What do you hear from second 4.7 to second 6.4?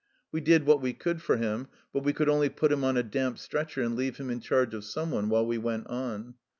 of someone while we went on.